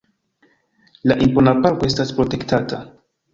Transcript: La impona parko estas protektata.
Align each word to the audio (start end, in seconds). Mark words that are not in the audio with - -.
La 1.11 1.17
impona 1.25 1.53
parko 1.67 1.91
estas 1.91 2.15
protektata. 2.23 2.81